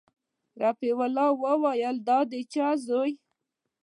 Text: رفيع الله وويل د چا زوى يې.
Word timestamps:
رفيع 0.63 0.95
الله 1.07 1.29
وويل 1.45 1.95
د 2.31 2.33
چا 2.53 2.67
زوى 2.85 3.09
يې. 3.11 3.15